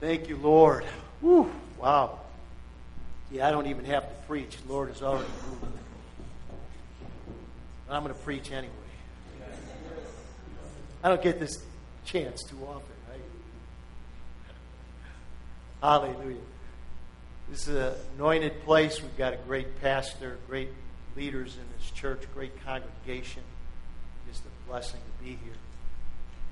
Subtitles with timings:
[0.00, 0.84] Thank you, Lord.
[1.20, 2.20] Whew, wow.
[3.30, 4.56] Yeah, I don't even have to preach.
[4.66, 5.78] The Lord is already moving.
[7.90, 8.72] I'm going to preach anyway.
[11.02, 11.62] I don't get this
[12.04, 13.20] chance too often, right?
[15.82, 16.36] Hallelujah.
[17.50, 19.02] This is an anointed place.
[19.02, 20.68] We've got a great pastor, great
[21.16, 23.42] leaders in this church, great congregation.
[24.30, 25.56] Just a blessing to be here.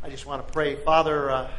[0.03, 0.75] I just want to pray.
[0.75, 1.51] Father, uh,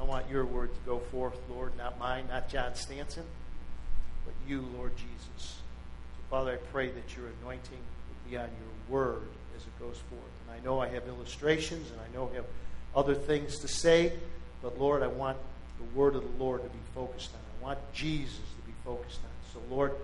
[0.00, 3.24] I want your word to go forth, Lord, not mine, not John Stanson,
[4.24, 5.16] but you, Lord Jesus.
[5.36, 9.98] So, Father, I pray that your anointing will be on your word as it goes
[10.08, 10.22] forth.
[10.46, 12.46] And I know I have illustrations and I know I have
[12.94, 14.12] other things to say,
[14.62, 15.36] but Lord, I want
[15.78, 17.40] the word of the Lord to be focused on.
[17.60, 19.52] I want Jesus to be focused on.
[19.52, 19.94] So, Lord,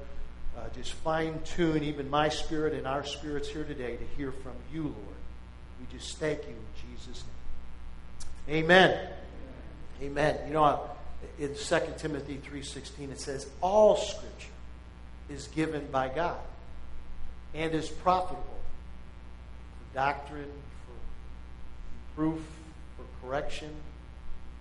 [0.57, 4.53] uh, just fine tune even my spirit and our spirits here today to hear from
[4.73, 5.21] you, Lord.
[5.81, 7.25] We just thank you in Jesus'
[8.49, 8.65] name.
[8.65, 9.09] Amen.
[10.05, 10.37] Amen.
[10.47, 10.91] You know,
[11.39, 14.49] in 2 Timothy 3.16 it says, All Scripture
[15.31, 16.39] is given by God
[17.55, 20.53] and is profitable for doctrine,
[20.85, 22.41] for proof,
[22.97, 23.71] for correction,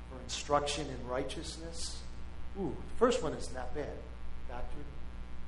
[0.09, 1.97] for instruction in righteousness.
[2.57, 3.97] Ooh, the first one is not bad.
[4.47, 4.85] Doctrine,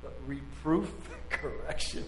[0.02, 0.92] but reproof,
[1.30, 2.04] correction,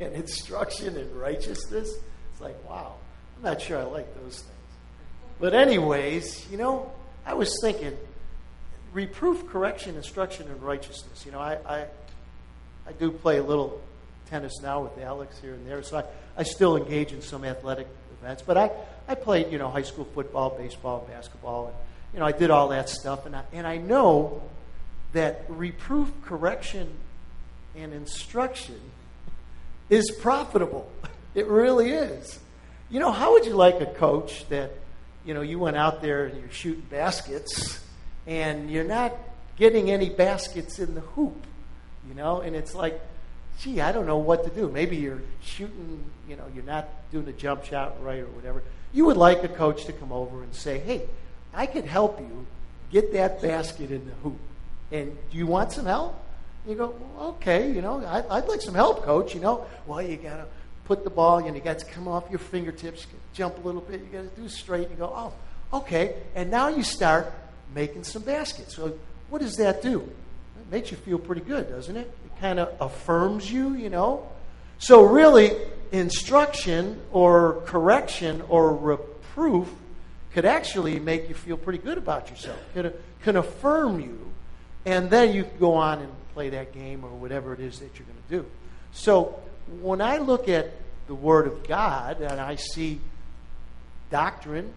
[0.00, 1.88] and instruction in righteousness.
[2.32, 2.96] It's like, wow,
[3.38, 4.52] I'm not sure I like those things.
[5.38, 6.90] But, anyways, you know,
[7.26, 7.96] I was thinking
[8.92, 11.26] reproof, correction, instruction, and righteousness.
[11.26, 11.86] You know, I, I,
[12.86, 13.80] I do play a little
[14.30, 16.04] tennis now with Alex here and there, so I,
[16.38, 17.88] I still engage in some athletic
[18.20, 18.42] events.
[18.46, 18.70] But I,
[19.08, 21.76] I played, you know, high school football, baseball, basketball, and,
[22.14, 23.26] you know, I did all that stuff.
[23.26, 24.42] And I, and I know
[25.12, 26.88] that reproof, correction,
[27.74, 28.80] and instruction
[29.90, 30.90] is profitable.
[31.34, 32.40] It really is.
[32.88, 34.70] You know, how would you like a coach that
[35.26, 37.80] you know, you went out there and you're shooting baskets
[38.26, 39.12] and you're not
[39.56, 41.46] getting any baskets in the hoop,
[42.08, 43.00] you know, and it's like,
[43.58, 44.68] gee, I don't know what to do.
[44.70, 48.62] Maybe you're shooting, you know, you're not doing a jump shot right or whatever.
[48.92, 51.02] You would like a coach to come over and say, hey,
[51.52, 52.46] I could help you
[52.92, 54.38] get that basket in the hoop.
[54.92, 56.22] And do you want some help?
[56.68, 59.34] You go, well, okay, you know, I'd, I'd like some help, coach.
[59.34, 60.46] You know, well, you got to
[60.86, 64.00] put the ball, you you got to come off your fingertips, jump a little bit,
[64.00, 64.88] you got to do straight.
[64.88, 66.14] And you go, oh, okay.
[66.34, 67.32] And now you start
[67.74, 68.76] making some baskets.
[68.76, 68.96] So
[69.28, 70.00] what does that do?
[70.00, 72.06] It makes you feel pretty good, doesn't it?
[72.24, 74.28] It kind of affirms you, you know.
[74.78, 75.52] So really,
[75.92, 79.68] instruction or correction or reproof
[80.32, 82.58] could actually make you feel pretty good about yourself.
[82.74, 82.92] Can,
[83.22, 84.30] can affirm you,
[84.84, 87.98] and then you can go on and play that game or whatever it is that
[87.98, 88.46] you're going to do.
[88.92, 89.40] So
[89.80, 90.72] when I look at
[91.06, 93.00] the Word of God and I see
[94.10, 94.72] doctrine,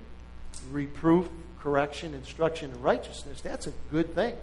[0.72, 1.30] reproof,
[1.60, 4.36] correction, instruction, and righteousness, that's a good thing.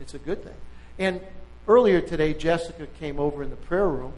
[0.00, 0.54] It's a good thing.
[0.98, 1.20] And
[1.66, 4.12] earlier today, Jessica came over in the prayer room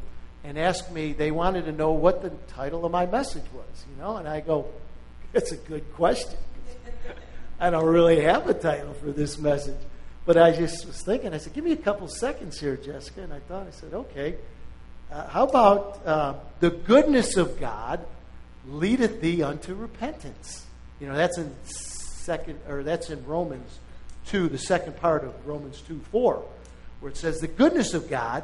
[0.45, 4.03] and asked me, they wanted to know what the title of my message was, you
[4.03, 4.67] know, and I go,
[5.33, 6.39] it's a good question.
[7.61, 9.79] I don't really have a title for this message.
[10.25, 13.23] But I just was thinking, I said, give me a couple seconds here, Jessica.
[13.23, 14.37] And I thought, I said, okay.
[15.13, 18.01] Uh, how about uh, the goodness of God
[18.67, 20.65] leadeth thee unto repentance?
[21.01, 23.79] You know, that's in second, or that's in Romans
[24.25, 26.43] two, the second part of Romans two four,
[27.01, 28.43] where it says, "The goodness of God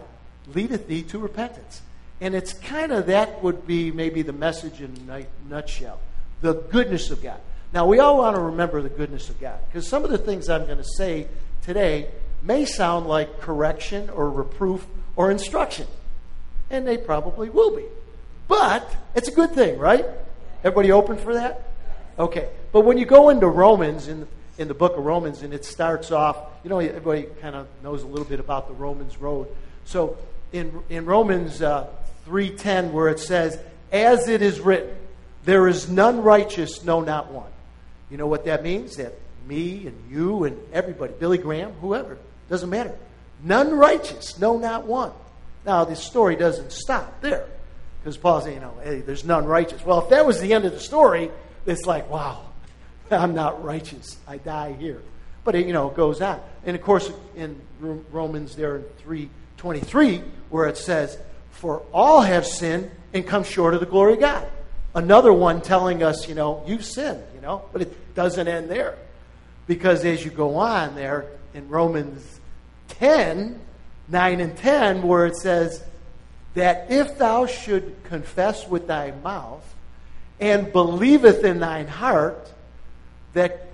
[0.55, 1.81] leadeth thee to repentance."
[2.21, 6.01] And it's kind of that would be maybe the message in a nutshell.
[6.43, 7.41] The goodness of God.
[7.73, 10.51] Now, we all want to remember the goodness of God because some of the things
[10.51, 11.29] I'm going to say
[11.63, 12.11] today
[12.43, 14.87] may sound like correction or reproof
[15.17, 15.87] or instruction
[16.71, 17.85] and they probably will be.
[18.47, 20.05] But it's a good thing, right?
[20.65, 21.63] Everybody open for that?
[22.19, 22.49] Okay.
[22.73, 26.11] But when you go into Romans, in, in the book of Romans, and it starts
[26.11, 29.49] off, you know, everybody kind of knows a little bit about the Romans road.
[29.85, 30.17] So
[30.53, 31.87] in, in Romans uh,
[32.27, 33.59] 3.10, where it says,
[33.93, 34.97] As it is written,
[35.45, 37.51] there is none righteous, no, not one.
[38.11, 38.97] You know what that means?
[38.97, 39.15] That
[39.47, 42.19] me and you and everybody, Billy Graham, whoever,
[42.49, 42.95] doesn't matter.
[43.43, 45.13] None righteous, no, not one.
[45.69, 47.45] Now, this story doesn't stop there
[48.01, 49.85] because Paul's saying, you know, hey, there's none righteous.
[49.85, 51.31] Well, if that was the end of the story,
[51.67, 52.47] it's like, wow,
[53.11, 54.17] I'm not righteous.
[54.27, 55.03] I die here.
[55.45, 56.41] But it, you know, it goes on.
[56.65, 58.85] And of course, in Romans there in
[59.59, 61.19] 3.23, where it says,
[61.51, 64.49] for all have sinned and come short of the glory of God.
[64.95, 68.97] Another one telling us, you know, you've sinned, you know, but it doesn't end there.
[69.67, 72.41] Because as you go on there in Romans
[72.89, 73.61] 10,
[74.09, 75.83] 9 and 10, where it says
[76.55, 79.65] that if thou should confess with thy mouth
[80.41, 82.53] and believeth in thine heart
[83.35, 83.69] that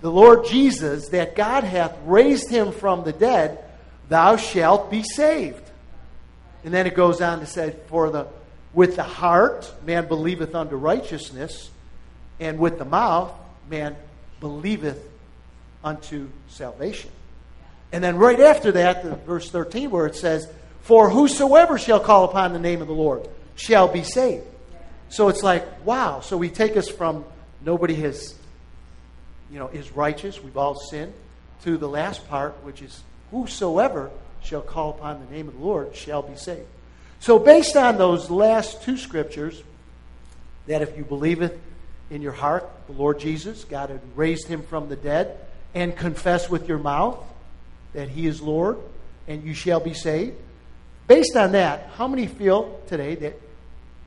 [0.00, 3.58] the Lord Jesus, that God hath raised him from the dead,
[4.08, 5.62] thou shalt be saved.
[6.64, 8.26] And then it goes on to say, For the
[8.76, 11.70] with the heart man believeth unto righteousness,
[12.38, 13.32] and with the mouth
[13.70, 13.96] man
[14.38, 15.02] believeth
[15.82, 17.10] unto salvation.
[17.92, 20.48] And then right after that, verse 13, where it says,
[20.82, 24.44] For whosoever shall call upon the name of the Lord shall be saved.
[25.08, 26.20] So it's like, wow.
[26.20, 27.24] So we take us from
[27.64, 28.34] nobody has,
[29.50, 31.12] you know, is righteous, we've all sinned,
[31.62, 34.10] to the last part, which is whosoever
[34.42, 36.66] shall call upon the name of the Lord shall be saved.
[37.20, 39.62] So based on those last two scriptures,
[40.66, 41.58] that if you believe it
[42.10, 45.38] in your heart, the Lord Jesus, God had raised him from the dead,
[45.74, 47.18] and confess with your mouth
[47.96, 48.76] that he is Lord,
[49.26, 50.36] and you shall be saved.
[51.08, 53.40] Based on that, how many feel today that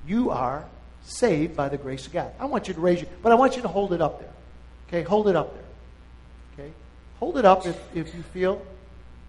[0.08, 0.64] you are
[1.04, 2.32] saved by the grace of God?
[2.40, 4.32] I want you to raise your, but I want you to hold it up there.
[4.88, 6.66] Okay, hold it up there.
[6.66, 6.74] Okay,
[7.20, 8.62] hold it up if, if you feel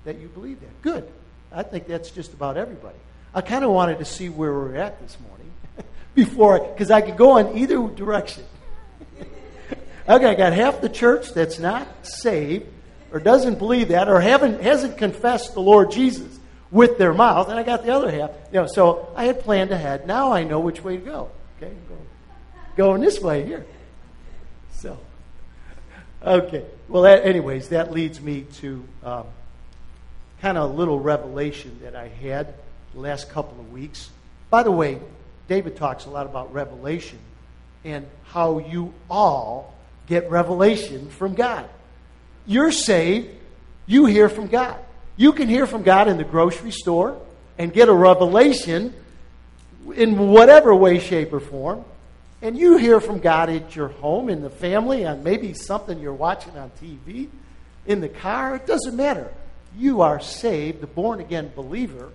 [0.05, 0.83] that you believe that.
[0.83, 1.09] Good.
[1.51, 2.99] I think that's just about everybody.
[3.35, 5.51] I kind of wanted to see where we're at this morning
[6.15, 8.45] before, because I could go in either direction.
[10.09, 12.67] okay, I got half the church that's not saved
[13.13, 16.39] or doesn't believe that or haven't, hasn't confessed the Lord Jesus
[16.71, 18.31] with their mouth, and I got the other half.
[18.53, 20.07] You know, so I had planned ahead.
[20.07, 21.31] Now I know which way to go.
[21.57, 21.97] Okay, go,
[22.77, 23.67] going this way here.
[24.75, 24.99] So,
[26.23, 26.65] okay.
[26.89, 29.27] Well, that, anyways, that leads me to um,
[30.41, 32.55] kind of a little revelation that I had
[32.95, 34.11] the last couple of weeks.
[34.49, 34.99] By the way,
[35.49, 37.19] David talks a lot about revelation
[37.85, 39.75] and how you all
[40.07, 41.69] get revelation from God.
[42.47, 43.29] You're saved,
[43.87, 44.79] you hear from God.
[45.17, 47.21] You can hear from God in the grocery store
[47.59, 48.95] and get a revelation
[49.95, 51.85] in whatever way, shape, or form.
[52.43, 56.15] And you hear from God at your home, in the family, on maybe something you're
[56.15, 57.29] watching on TV,
[57.87, 58.57] in the car.
[58.57, 59.33] It doesn't matter.
[59.77, 62.11] You are saved, the born again believer.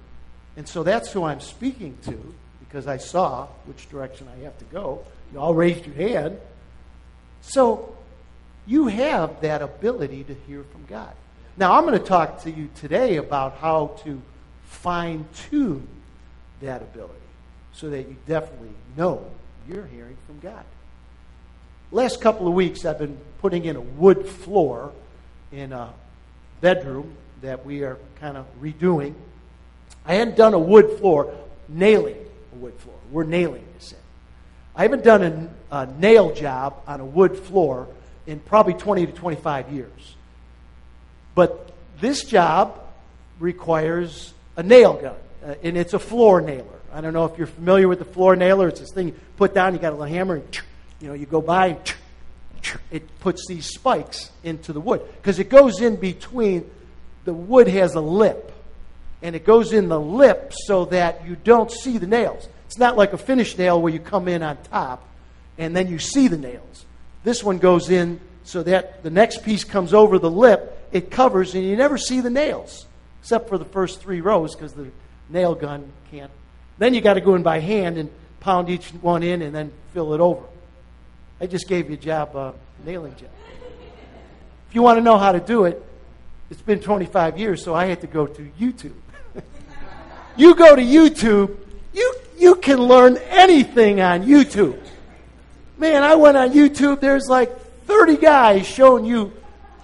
[0.57, 4.65] And so that's who I'm speaking to because I saw which direction I have to
[4.65, 5.05] go.
[5.31, 6.39] You all raised your hand.
[7.41, 7.94] So
[8.65, 11.13] you have that ability to hear from God.
[11.57, 14.21] Now, I'm going to talk to you today about how to
[14.65, 15.87] fine tune
[16.61, 17.13] that ability
[17.73, 19.25] so that you definitely know
[19.67, 20.63] you're hearing from God.
[21.91, 24.91] Last couple of weeks, I've been putting in a wood floor
[25.51, 25.93] in a
[26.61, 29.13] bedroom that we are kind of redoing.
[30.05, 31.33] I hadn't done a wood floor,
[31.69, 32.17] nailing
[32.53, 32.95] a wood floor.
[33.11, 33.97] We're nailing this in.
[34.75, 37.87] I haven't done a, a nail job on a wood floor
[38.27, 40.15] in probably 20 to 25 years.
[41.33, 42.79] But this job
[43.39, 46.65] requires a nail gun, uh, and it's a floor nailer.
[46.93, 48.69] I don't know if you're familiar with the floor nailer.
[48.69, 50.61] It's this thing you put down, you got a little hammer, and
[51.01, 51.93] you know, you go by and
[52.91, 56.69] it puts these spikes into the wood because it goes in between
[57.25, 58.51] the wood has a lip
[59.21, 62.97] and it goes in the lip so that you don't see the nails it's not
[62.97, 65.07] like a finished nail where you come in on top
[65.57, 66.85] and then you see the nails
[67.25, 71.53] this one goes in so that the next piece comes over the lip it covers
[71.53, 72.85] and you never see the nails
[73.19, 74.89] except for the first three rows because the
[75.29, 76.31] nail gun can't
[76.77, 79.71] then you got to go in by hand and pound each one in and then
[79.93, 80.43] fill it over.
[81.39, 82.51] I just gave you a job, uh,
[82.85, 83.29] nailing job.
[84.69, 85.83] If you want to know how to do it,
[86.49, 88.93] it's been 25 years, so I had to go to YouTube.
[90.37, 91.57] you go to YouTube,
[91.93, 94.79] you, you can learn anything on YouTube.
[95.77, 99.33] Man, I went on YouTube, there's like 30 guys showing you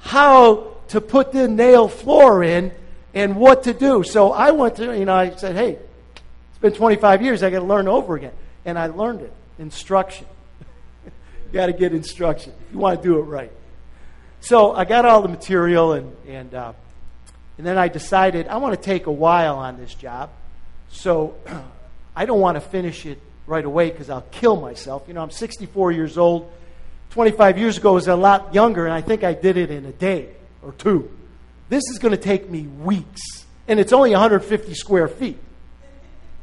[0.01, 2.71] how to put the nail floor in
[3.13, 4.03] and what to do.
[4.03, 5.77] So I went to, you know, I said, hey,
[6.15, 7.43] it's been 25 years.
[7.43, 8.33] I got to learn over again.
[8.65, 9.33] And I learned it.
[9.59, 10.25] Instruction.
[11.05, 11.11] you
[11.53, 12.53] got to get instruction.
[12.71, 13.51] You want to do it right.
[14.39, 16.73] So I got all the material, and, and, uh,
[17.57, 20.31] and then I decided I want to take a while on this job.
[20.89, 21.35] So
[22.15, 25.03] I don't want to finish it right away because I'll kill myself.
[25.07, 26.51] You know, I'm 64 years old.
[27.11, 29.85] 25 years ago I was a lot younger, and I think I did it in
[29.85, 30.29] a day
[30.61, 31.11] or two.
[31.69, 33.21] This is going to take me weeks,
[33.67, 35.37] and it's only 150 square feet.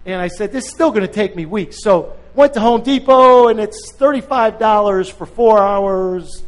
[0.05, 1.83] And I said, this is still going to take me weeks.
[1.83, 6.43] So went to Home Depot, and it's $35 for four hours,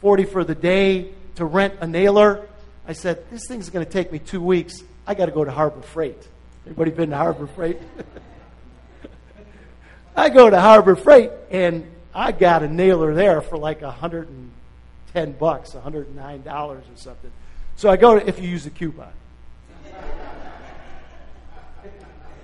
[0.00, 2.46] 40 for the day to rent a nailer.
[2.86, 4.82] I said, this thing's going to take me two weeks.
[5.06, 6.28] I got to go to Harbor Freight.
[6.66, 7.78] Anybody been to Harbor Freight?
[10.16, 15.70] I go to Harbor Freight, and I got a nailer there for like 110 bucks,
[15.70, 17.30] $109 or something.
[17.76, 19.12] So I go to, if you use the coupon.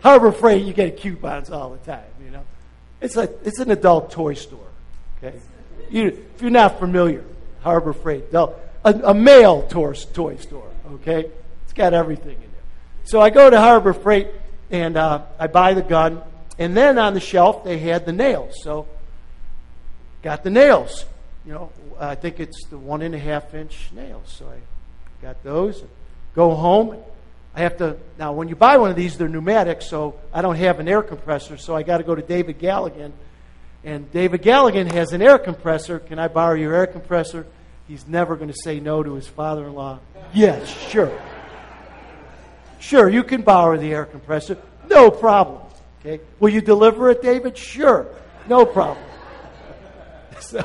[0.01, 2.05] Harbor Freight, you get coupons all the time.
[2.25, 2.45] You know,
[3.01, 4.67] it's a it's an adult toy store.
[5.19, 5.39] Okay,
[5.91, 7.25] you, if you're not familiar,
[7.63, 11.31] Harbor Freight, adult, a, a male toy, toy store, okay?
[11.65, 12.63] It's got everything in there.
[13.05, 14.29] So I go to Harbor Freight
[14.71, 16.23] and uh, I buy the gun,
[16.59, 18.55] and then on the shelf they had the nails.
[18.63, 18.87] So
[20.23, 21.05] got the nails.
[21.47, 24.31] You know, I think it's the one and a half inch nails.
[24.31, 24.59] So I
[25.23, 25.83] got those.
[26.35, 26.97] Go home.
[27.55, 28.33] I have to now.
[28.33, 31.57] When you buy one of these, they're pneumatic, so I don't have an air compressor.
[31.57, 33.13] So I got to go to David Galligan,
[33.83, 35.99] and David Galligan has an air compressor.
[35.99, 37.47] Can I borrow your air compressor?
[37.89, 39.99] He's never going to say no to his father-in-law.
[40.35, 41.11] Yes, sure.
[42.79, 44.59] Sure, you can borrow the air compressor.
[44.89, 45.63] No problem.
[46.09, 46.25] Okay.
[46.41, 47.57] Will you deliver it, David?
[47.57, 48.07] Sure.
[48.49, 49.05] No problem.
[50.41, 50.63] So,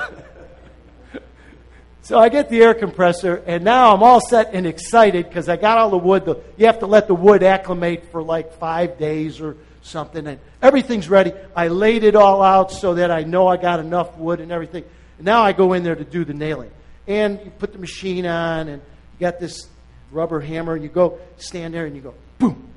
[2.03, 5.55] so I get the air compressor, and now I'm all set and excited because I
[5.55, 6.25] got all the wood.
[6.25, 10.39] The, you have to let the wood acclimate for like five days or something, and
[10.61, 11.33] everything's ready.
[11.55, 14.83] I laid it all out so that I know I got enough wood and everything.
[15.17, 16.69] And now I go in there to do the nailing.
[17.07, 19.67] And you put the machine on, and you got this
[20.11, 22.69] rubber hammer, and you go stand there and you go boom,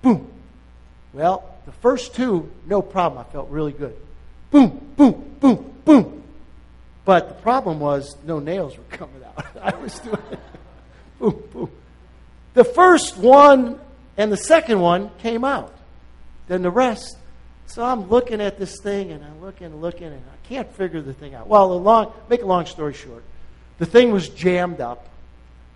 [0.00, 0.32] boom.
[1.12, 3.20] Well, the first two, no problem.
[3.20, 3.94] I felt really good.
[4.50, 6.22] Boom, boom, boom, boom.
[7.04, 9.46] But the problem was no nails were coming out.
[9.62, 10.40] I was doing it.
[11.18, 11.70] boom, boom.
[12.54, 13.78] The first one
[14.16, 15.74] and the second one came out.
[16.46, 17.18] Then the rest.
[17.66, 21.02] So I'm looking at this thing and I'm looking and looking and I can't figure
[21.02, 21.48] the thing out.
[21.48, 23.22] Well, a long, make a long story short,
[23.76, 25.06] the thing was jammed up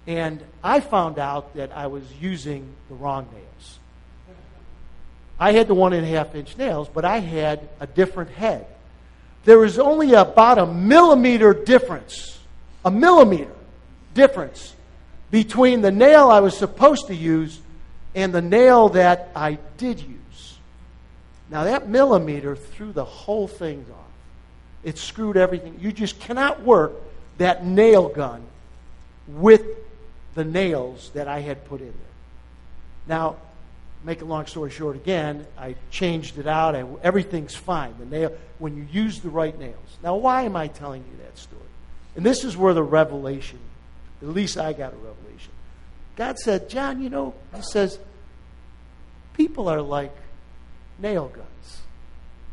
[0.06, 3.78] and I found out that I was using the wrong nails.
[5.42, 8.64] I had the one and a half inch nails, but I had a different head.
[9.44, 12.38] There was only about a millimeter difference,
[12.84, 13.50] a millimeter
[14.14, 14.72] difference
[15.32, 17.60] between the nail I was supposed to use
[18.14, 20.58] and the nail that I did use.
[21.50, 23.98] Now, that millimeter threw the whole thing off.
[24.84, 25.76] It screwed everything.
[25.80, 26.92] You just cannot work
[27.38, 28.44] that nail gun
[29.26, 29.62] with
[30.36, 32.14] the nails that I had put in there.
[33.08, 33.38] Now,
[34.04, 36.74] make a long story short again, I changed it out.
[36.74, 37.94] I, everything's fine.
[37.98, 39.76] The nail, when you use the right nails.
[40.02, 41.62] Now, why am I telling you that story?
[42.16, 43.58] And this is where the revelation,
[44.20, 45.52] at least I got a revelation.
[46.16, 47.98] God said, John, you know, He says,
[49.34, 50.14] people are like
[50.98, 51.82] nail guns.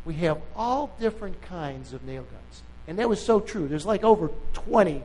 [0.04, 2.62] We have all different kinds of nail guns.
[2.88, 3.68] And that was so true.
[3.68, 5.02] There's like over 20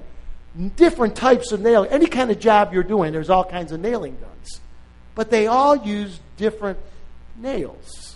[0.76, 1.86] different types of nail.
[1.90, 4.62] Any kind of job you're doing, there's all kinds of nailing guns.
[5.16, 6.78] But they all use different
[7.38, 8.16] nails.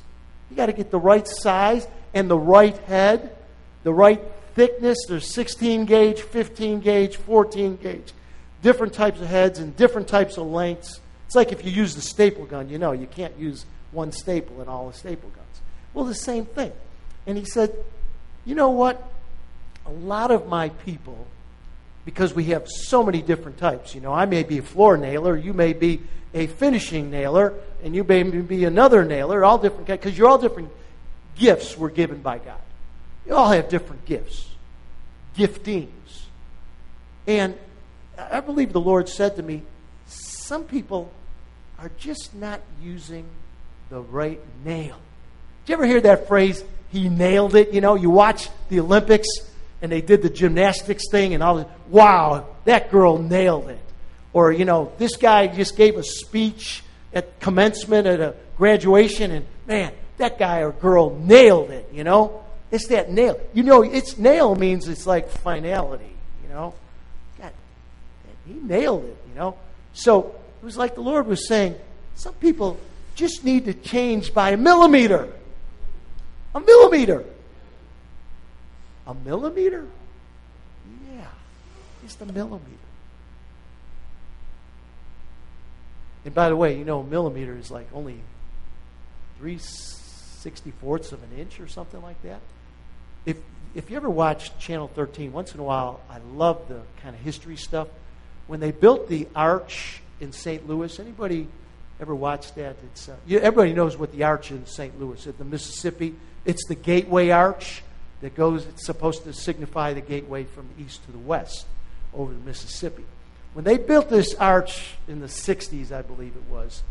[0.49, 3.35] You got to get the right size and the right head,
[3.83, 4.21] the right
[4.55, 4.97] thickness.
[5.07, 8.13] There's 16 gauge, 15 gauge, 14 gauge.
[8.61, 10.99] Different types of heads and different types of lengths.
[11.27, 14.61] It's like if you use the staple gun, you know, you can't use one staple
[14.61, 15.61] in all the staple guns.
[15.93, 16.71] Well, the same thing.
[17.25, 17.73] And he said,
[18.45, 19.01] you know what?
[19.85, 21.27] A lot of my people
[22.09, 23.93] because we have so many different types.
[23.93, 26.01] You know, I may be a floor nailer, you may be
[26.33, 30.71] a finishing nailer, and you may be another nailer, all different because you're all different
[31.35, 32.59] gifts were given by God.
[33.27, 34.49] You all have different gifts,
[35.37, 36.23] giftings.
[37.27, 37.55] And
[38.17, 39.61] I believe the Lord said to me,
[40.07, 41.11] some people
[41.77, 43.25] are just not using
[43.91, 44.97] the right nail.
[45.65, 47.71] Did you ever hear that phrase, he nailed it?
[47.71, 49.27] You know, you watch the Olympics
[49.81, 51.67] and they did the gymnastics thing and all this.
[51.89, 53.79] Wow, that girl nailed it.
[54.33, 56.83] Or, you know, this guy just gave a speech
[57.13, 62.43] at commencement at a graduation and man, that guy or girl nailed it, you know?
[62.71, 63.39] It's that nail.
[63.53, 66.11] You know, it's nail means it's like finality,
[66.43, 66.75] you know?
[67.39, 67.51] God,
[68.45, 69.57] he nailed it, you know?
[69.93, 71.75] So it was like the Lord was saying,
[72.15, 72.79] some people
[73.15, 75.29] just need to change by a millimeter.
[76.53, 77.25] A millimeter.
[79.09, 79.87] A millimeter?
[81.11, 81.25] Yeah,
[82.03, 82.77] just a millimeter.
[86.23, 88.19] And by the way, you know, a millimeter is like only
[89.39, 92.39] three sixty fourths of an inch or something like that.
[93.25, 93.37] If
[93.73, 97.21] if you ever watch Channel 13, once in a while, I love the kind of
[97.21, 97.87] history stuff.
[98.45, 100.69] When they built the arch in St.
[100.69, 101.47] Louis, anybody
[101.99, 102.75] ever watched that?
[102.91, 104.99] It's uh, everybody knows what the arch in St.
[104.99, 106.13] Louis at the Mississippi.
[106.45, 107.81] It's the Gateway Arch
[108.21, 111.65] that goes, it's supposed to signify the gateway from the east to the west
[112.13, 113.05] over the Mississippi.
[113.53, 116.83] When they built this arch in the 60s, I believe it was,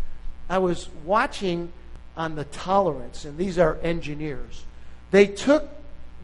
[0.48, 1.72] I was watching
[2.16, 4.64] on the tolerance, and these are engineers.
[5.10, 5.68] They took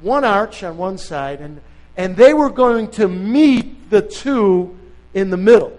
[0.01, 1.61] one arch on one side, and,
[1.97, 4.77] and they were going to meet the two
[5.13, 5.79] in the middle.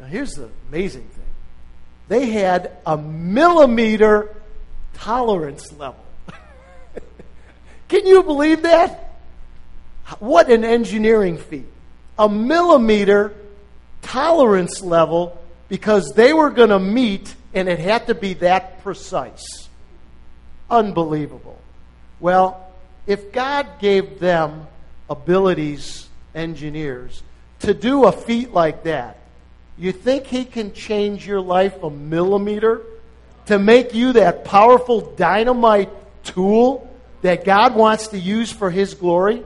[0.00, 1.22] Now, here's the amazing thing
[2.08, 4.34] they had a millimeter
[4.94, 6.01] tolerance level.
[7.92, 9.18] Can you believe that?
[10.18, 11.66] What an engineering feat.
[12.18, 13.34] a millimeter
[14.00, 19.68] tolerance level because they were going to meet and it had to be that precise.
[20.70, 21.60] Unbelievable.
[22.18, 22.66] Well,
[23.06, 24.68] if God gave them
[25.10, 27.22] abilities, engineers,
[27.58, 29.18] to do a feat like that,
[29.76, 32.80] you think He can change your life a millimeter
[33.46, 35.90] to make you that powerful dynamite
[36.24, 36.88] tool
[37.22, 39.42] that God wants to use for His glory?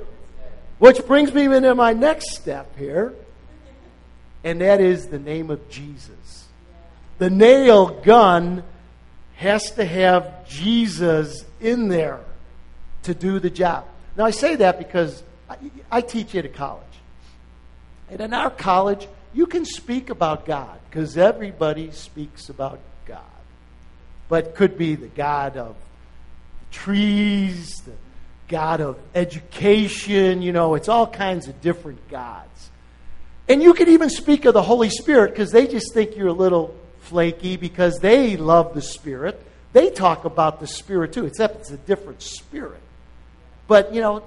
[0.78, 3.14] Which brings me into my next step here,
[4.45, 6.47] and that is the name of Jesus.
[7.18, 8.62] The nail gun
[9.37, 12.21] has to have Jesus in there
[13.04, 13.87] to do the job.
[14.16, 15.56] Now, I say that because I,
[15.90, 16.83] I teach at a college.
[18.11, 23.21] And in our college, you can speak about God because everybody speaks about God.
[24.28, 25.76] But could be the God of
[26.76, 27.92] trees, the
[28.49, 32.71] God of education, you know, it's all kinds of different gods.
[33.49, 36.33] And you could even speak of the Holy Spirit because they just think you're a
[36.33, 39.42] little flaky because they love the Spirit.
[39.73, 42.80] They talk about the Spirit too, except it's a different spirit.
[43.66, 44.23] But, you know,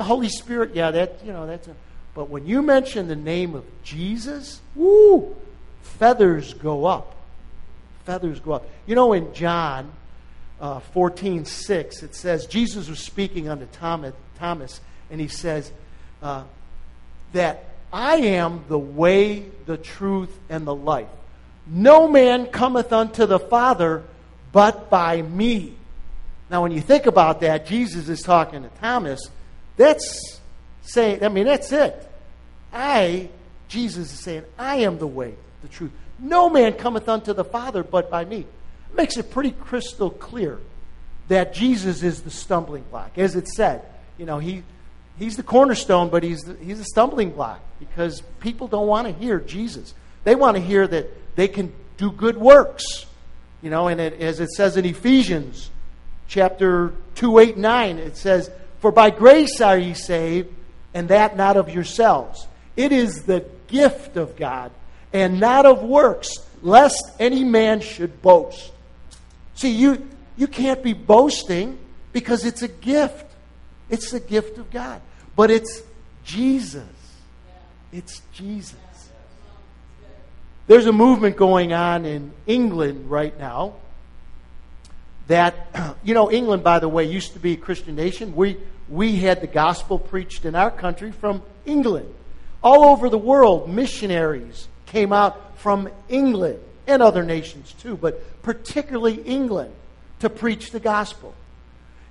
[0.00, 1.74] Holy Spirit, yeah, that, you know, that's a.
[2.14, 5.36] But when you mention the name of Jesus, woo,
[5.82, 7.14] feathers go up.
[8.04, 8.66] Feathers go up.
[8.86, 9.92] You know, in John
[10.60, 15.70] uh, 14 6, it says, Jesus was speaking unto Thomas, Thomas and he says,
[16.22, 16.44] uh,
[17.32, 21.08] that I am the way, the truth, and the life.
[21.66, 24.02] No man cometh unto the Father
[24.52, 25.74] but by me.
[26.50, 29.20] Now, when you think about that, Jesus is talking to Thomas.
[29.76, 30.40] That's
[30.82, 32.08] saying, I mean, that's it.
[32.72, 33.28] I,
[33.68, 35.92] Jesus is saying, I am the way, the truth.
[36.18, 38.46] No man cometh unto the Father but by me.
[38.94, 40.58] Makes it pretty crystal clear
[41.28, 43.16] that Jesus is the stumbling block.
[43.16, 43.82] As it said,
[44.18, 44.64] you know, he,
[45.18, 49.12] he's the cornerstone, but he's, the, he's a stumbling block because people don't want to
[49.12, 49.94] hear Jesus.
[50.24, 53.06] They want to hear that they can do good works.
[53.62, 55.70] You know, and it, as it says in Ephesians
[56.28, 58.50] chapter 2, 8, 9, it says,
[58.80, 60.48] For by grace are ye saved,
[60.94, 62.46] and that not of yourselves.
[62.76, 64.72] It is the gift of God,
[65.12, 68.72] and not of works, lest any man should boast.
[69.54, 71.78] See, you, you can't be boasting
[72.12, 73.26] because it's a gift.
[73.88, 75.00] It's the gift of God.
[75.36, 75.82] But it's
[76.24, 76.86] Jesus.
[77.92, 78.76] It's Jesus.
[80.66, 83.74] There's a movement going on in England right now
[85.26, 88.36] that, you know, England, by the way, used to be a Christian nation.
[88.36, 88.56] We,
[88.88, 92.14] we had the gospel preached in our country from England.
[92.62, 99.20] All over the world, missionaries came out from England and other nations too, but particularly
[99.22, 99.74] England
[100.20, 101.34] to preach the gospel.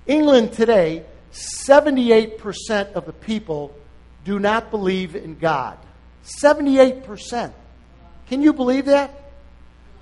[0.06, 3.74] England today, 78% of the people
[4.24, 5.78] do not believe in God.
[6.24, 7.52] 78%.
[8.28, 9.10] Can you believe that?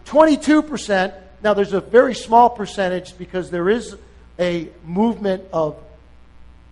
[0.06, 1.12] 22%
[1.42, 3.96] now, there's a very small percentage because there is
[4.38, 5.76] a movement of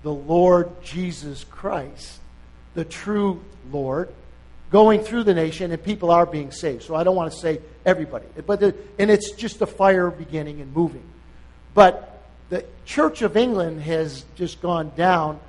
[0.03, 2.21] the Lord Jesus Christ,
[2.75, 4.13] the true Lord,
[4.71, 6.83] going through the nation, and people are being saved.
[6.83, 10.61] So I don't want to say everybody, but the, and it's just a fire beginning
[10.61, 11.05] and moving.
[11.75, 15.41] But the Church of England has just gone down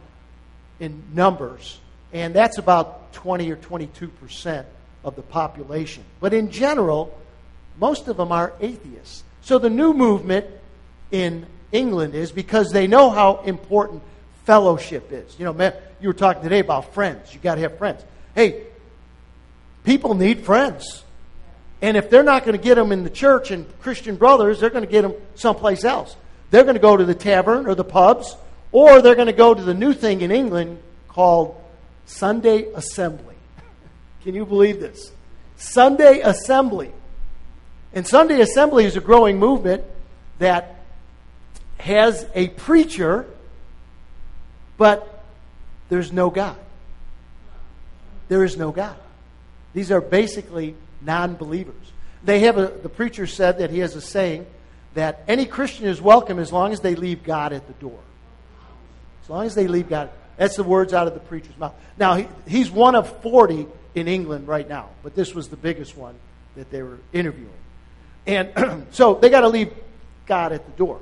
[0.80, 1.80] in numbers,
[2.14, 4.68] and that's about 20 or 22 percent
[5.04, 6.04] of the population.
[6.20, 7.18] But in general,
[7.80, 9.24] most of them are atheists.
[9.42, 10.46] So the new movement
[11.12, 14.02] in England is because they know how important
[14.46, 15.38] fellowship is.
[15.40, 17.34] You know, man, you were talking today about friends.
[17.34, 18.04] You got to have friends.
[18.36, 18.67] Hey,
[19.88, 21.06] people need friends.
[21.82, 24.70] And if they're not going to get them in the church and Christian brothers, they're
[24.70, 26.16] going to get them someplace else.
[26.52, 28.36] They're going to go to the tavern or the pubs,
[28.74, 31.56] or they're going to go to the new thing in England called
[32.06, 33.36] Sunday Assembly.
[34.24, 35.12] Can you believe this?
[35.56, 36.92] Sunday Assembly.
[37.94, 39.84] And Sunday Assembly is a growing movement
[40.40, 40.84] that
[41.80, 43.26] has a preacher,
[44.78, 45.24] but
[45.88, 46.58] there's no God.
[48.28, 48.98] There is no God.
[49.78, 51.76] These are basically non believers.
[52.24, 54.48] They have a, the preacher said that he has a saying
[54.96, 58.00] that any Christian is welcome as long as they leave God at the door.
[59.22, 60.10] As long as they leave God.
[60.36, 61.76] That's the words out of the preacher's mouth.
[61.96, 65.96] Now, he, he's one of 40 in England right now, but this was the biggest
[65.96, 66.16] one
[66.56, 67.54] that they were interviewing.
[68.26, 69.72] And so they got to leave
[70.26, 71.00] God at the door.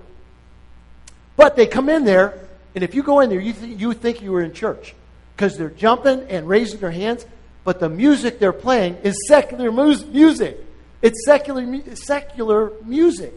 [1.37, 2.37] But they come in there,
[2.75, 4.93] and if you go in there, you, th- you think you were in church
[5.33, 7.25] because they're jumping and raising their hands,
[7.65, 10.63] but the music they're playing is secular mu- music.
[11.01, 13.33] It's secular, mu- secular music.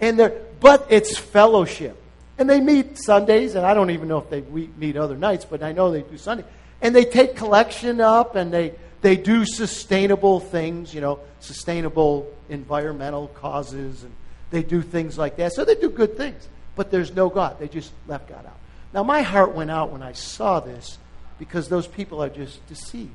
[0.00, 2.00] And they're, but it's fellowship.
[2.38, 5.62] And they meet Sundays, and I don't even know if they meet other nights, but
[5.62, 6.44] I know they do Sunday.
[6.80, 13.28] And they take collection up and they, they do sustainable things, you know, sustainable environmental
[13.28, 14.12] causes, and
[14.50, 15.52] they do things like that.
[15.52, 17.58] So they do good things, but there's no God.
[17.58, 18.58] They just left God out.
[18.92, 20.98] Now, my heart went out when I saw this
[21.38, 23.14] because those people are just deceived.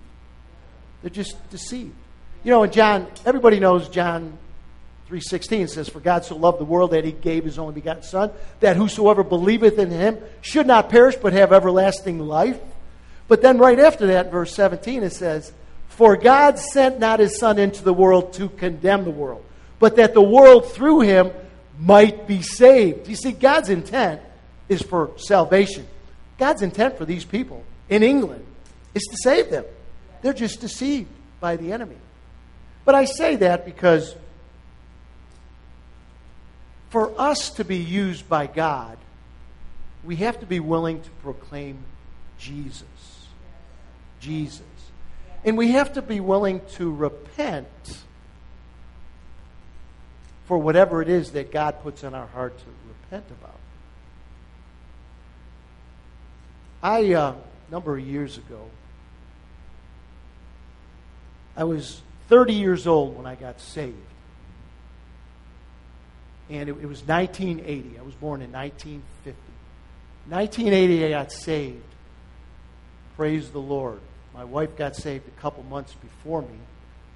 [1.01, 1.95] They're just deceived.
[2.43, 4.37] You know, in John, everybody knows John
[5.09, 8.31] 3.16 says, For God so loved the world that he gave his only begotten Son,
[8.59, 12.59] that whosoever believeth in him should not perish but have everlasting life.
[13.27, 15.51] But then right after that, verse 17, it says,
[15.87, 19.43] For God sent not his Son into the world to condemn the world,
[19.79, 21.31] but that the world through him
[21.79, 23.07] might be saved.
[23.07, 24.21] You see, God's intent
[24.67, 25.87] is for salvation.
[26.37, 28.45] God's intent for these people in England
[28.93, 29.65] is to save them.
[30.21, 31.97] They're just deceived by the enemy.
[32.85, 34.15] But I say that because
[36.89, 38.97] for us to be used by God,
[40.03, 41.79] we have to be willing to proclaim
[42.37, 42.83] Jesus.
[44.19, 44.63] Jesus.
[45.45, 47.67] And we have to be willing to repent
[50.45, 53.59] for whatever it is that God puts in our heart to repent about.
[56.81, 57.35] I, uh,
[57.69, 58.65] number of years ago,
[61.59, 63.97] I was 30 years old when I got saved.
[66.49, 67.99] And it, it was 1980.
[67.99, 69.37] I was born in 1950.
[70.29, 71.83] 1980, I got saved.
[73.17, 73.99] Praise the Lord.
[74.33, 76.59] My wife got saved a couple months before me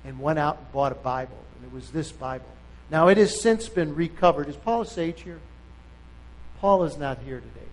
[0.03, 1.37] and went out and bought a Bible.
[1.55, 2.45] And it was this Bible.
[2.91, 4.49] Now, it has since been recovered.
[4.49, 5.39] Is Paula Sage here?
[6.59, 7.69] Paul is not here today.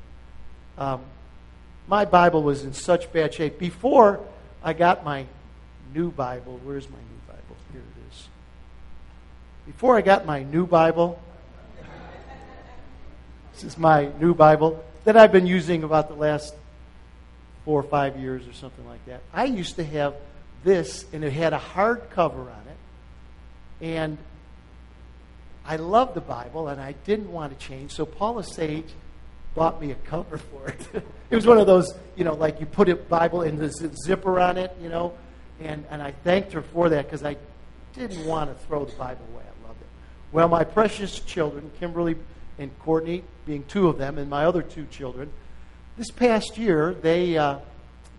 [0.78, 1.00] Um,
[1.88, 3.59] my Bible was in such bad shape.
[3.59, 4.20] Before
[4.62, 5.26] I got my
[5.94, 7.57] new Bible, where's my new Bible?
[7.72, 8.29] Here it is.
[9.66, 11.20] Before I got my new Bible,
[13.53, 16.55] this is my new Bible that I've been using about the last
[17.64, 19.22] four or five years or something like that.
[19.33, 20.14] I used to have
[20.64, 23.85] this, and it had a hard cover on it.
[23.85, 24.18] And
[25.64, 27.92] I loved the Bible, and I didn't want to change.
[27.92, 28.92] So Paula Sage
[29.55, 31.05] bought me a cover for it.
[31.31, 33.68] it was one of those, you know, like you put a Bible in the
[34.05, 35.14] zipper on it, you know.
[35.61, 37.37] And, and I thanked her for that because I
[37.94, 39.42] didn't want to throw the Bible away.
[39.44, 39.87] I loved it.
[40.33, 42.16] Well, my precious children, Kimberly
[42.59, 45.31] and Courtney, being two of them, and my other two children,
[45.96, 47.59] this past year, they, uh,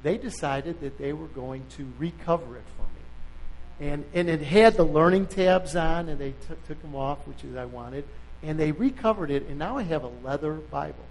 [0.03, 3.89] they decided that they were going to recover it for me.
[3.91, 7.43] And, and it had the learning tabs on, and they t- took them off, which
[7.43, 8.05] is I wanted.
[8.43, 11.05] And they recovered it, and now I have a leather Bible.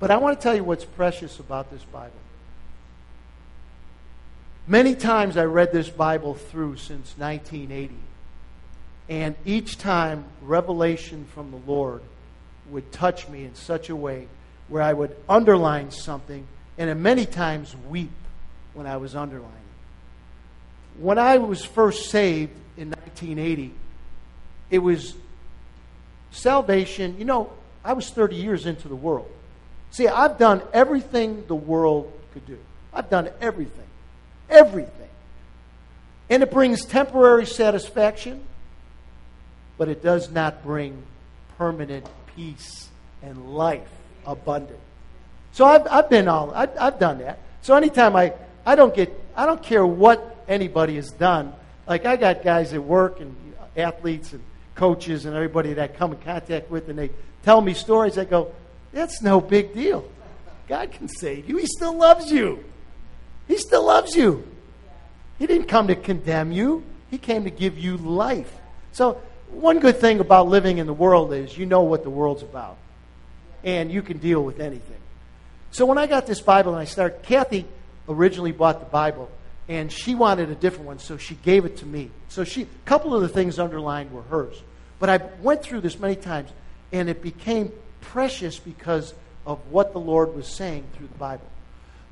[0.00, 2.12] But I want to tell you what's precious about this Bible.
[4.70, 7.92] Many times I read this Bible through since 1980.
[9.08, 12.02] And each time, revelation from the Lord
[12.70, 14.28] would touch me in such a way
[14.68, 16.46] where I would underline something
[16.78, 18.12] and many times weep
[18.72, 19.50] when I was underlining.
[21.00, 23.74] When I was first saved in 1980,
[24.70, 25.16] it was
[26.30, 27.16] salvation.
[27.18, 27.52] You know,
[27.84, 29.28] I was 30 years into the world.
[29.90, 32.58] See, I've done everything the world could do.
[32.94, 33.89] I've done everything.
[34.50, 35.08] Everything.
[36.28, 38.42] And it brings temporary satisfaction,
[39.78, 41.02] but it does not bring
[41.58, 42.88] permanent peace
[43.22, 43.88] and life
[44.26, 44.78] abundant.
[45.52, 47.40] So I've, I've been all, I've, I've done that.
[47.62, 48.32] So anytime I,
[48.64, 51.52] I don't get, I don't care what anybody has done.
[51.86, 53.34] Like I got guys at work and
[53.76, 54.42] athletes and
[54.74, 57.10] coaches and everybody that I come in contact with, and they
[57.42, 58.16] tell me stories.
[58.18, 58.52] I go,
[58.92, 60.08] that's no big deal.
[60.68, 61.56] God can save you.
[61.56, 62.64] He still loves you.
[63.50, 64.46] He still loves you.
[65.40, 68.52] He didn't come to condemn you, He came to give you life.
[68.92, 72.42] So, one good thing about living in the world is you know what the world's
[72.42, 72.76] about,
[73.64, 75.00] and you can deal with anything.
[75.72, 77.66] So, when I got this Bible and I started, Kathy
[78.08, 79.28] originally bought the Bible,
[79.68, 82.12] and she wanted a different one, so she gave it to me.
[82.28, 84.62] So, she, a couple of the things underlined were hers.
[85.00, 86.50] But I went through this many times,
[86.92, 89.12] and it became precious because
[89.44, 91.50] of what the Lord was saying through the Bible.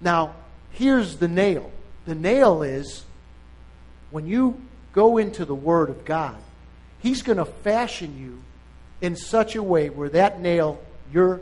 [0.01, 0.35] Now,
[0.71, 1.71] here's the nail
[2.09, 3.05] the nail is
[4.11, 4.61] when you
[4.93, 6.37] go into the Word of God,
[7.01, 8.43] He's going to fashion you
[9.01, 10.81] in such a way where that nail,
[11.13, 11.41] your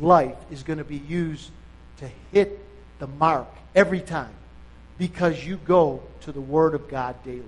[0.00, 1.50] life, is going to be used
[1.98, 2.58] to hit
[2.98, 4.32] the mark every time
[4.98, 7.44] because you go to the Word of God daily.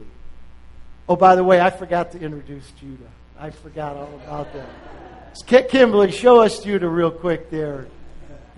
[1.09, 3.11] Oh, by the way, I forgot to introduce Judah.
[3.39, 4.69] I forgot all about that.
[5.69, 7.87] Kimberly, show us Judah real quick there.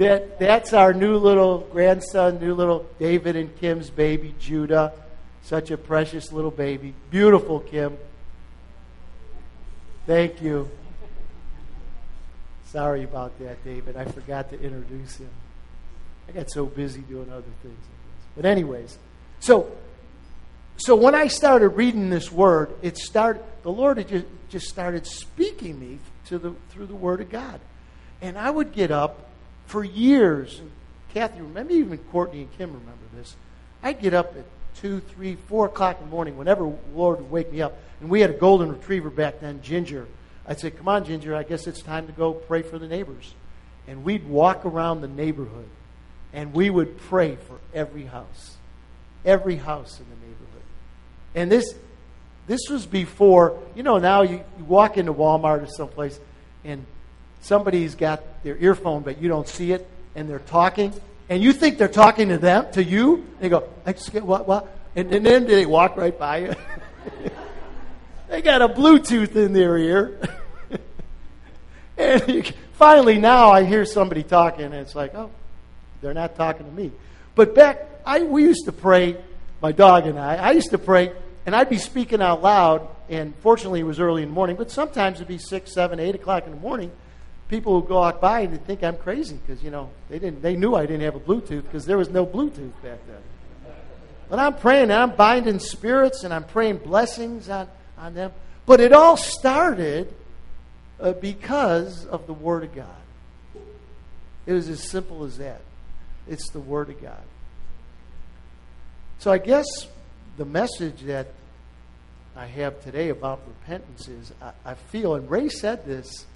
[0.01, 4.95] That, that's our new little grandson, new little David and Kim's baby, Judah.
[5.43, 6.95] Such a precious little baby.
[7.11, 7.99] Beautiful, Kim.
[10.07, 10.71] Thank you.
[12.65, 13.95] Sorry about that, David.
[13.99, 15.29] I forgot to introduce him.
[16.27, 17.85] I got so busy doing other things.
[18.35, 18.97] But anyways,
[19.39, 19.71] so
[20.79, 25.07] so when I started reading this word, it started the Lord had just, just started
[25.07, 27.61] speaking me to the through the Word of God.
[28.23, 29.27] And I would get up
[29.71, 30.71] for years, and
[31.15, 33.37] Kathy, maybe even Courtney and Kim remember this.
[33.83, 37.53] I'd get up at two, three, four o'clock in the morning, whenever Lord would wake
[37.53, 37.79] me up.
[38.01, 40.09] And we had a golden retriever back then, Ginger.
[40.47, 43.35] I'd say, Come on, Ginger, I guess it's time to go pray for the neighbors.
[43.87, 45.69] And we'd walk around the neighborhood
[46.33, 48.57] and we would pray for every house.
[49.25, 50.63] Every house in the neighborhood.
[51.35, 51.75] And this
[52.47, 56.19] this was before, you know, now you, you walk into Walmart or someplace
[56.65, 56.85] and
[57.41, 60.93] somebody's got their earphone, but you don't see it, and they're talking,
[61.29, 63.27] and you think they're talking to them, to you.
[63.41, 64.77] They go, Excuse, what, what?
[64.97, 66.55] And, and then they walk right by you.
[68.29, 70.19] they got a Bluetooth in their ear.
[71.97, 75.31] and you, finally, now I hear somebody talking, and it's like, oh,
[76.01, 76.91] they're not talking to me.
[77.35, 79.17] But back, I, we used to pray,
[79.63, 81.13] my dog and I, I used to pray,
[81.47, 84.71] and I'd be speaking out loud, and fortunately it was early in the morning, but
[84.71, 86.91] sometimes it'd be 6, 7, 8 o'clock in the morning.
[87.51, 90.55] People would go walk by and think I'm crazy because, you know, they, didn't, they
[90.55, 93.73] knew I didn't have a Bluetooth because there was no Bluetooth back then.
[94.29, 97.67] But I'm praying and I'm binding spirits and I'm praying blessings on,
[97.99, 98.31] on them.
[98.67, 100.15] But it all started
[101.01, 102.87] uh, because of the Word of God.
[104.47, 105.61] It was as simple as that.
[106.29, 107.23] It's the Word of God.
[109.19, 109.67] So I guess
[110.37, 111.27] the message that
[112.37, 116.27] I have today about repentance is I, I, feel, and Ray said this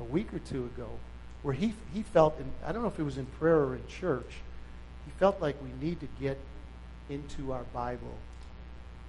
[0.00, 0.88] a week or two ago,
[1.42, 3.86] where he, he felt, in, I don't know if it was in prayer or in
[3.86, 4.30] church,
[5.04, 6.38] he felt like we need to get
[7.08, 8.14] into our Bible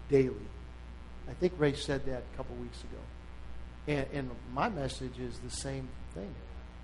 [0.09, 0.35] daily.
[1.29, 3.01] I think Ray said that a couple weeks ago.
[3.87, 6.33] And, and my message is the same thing.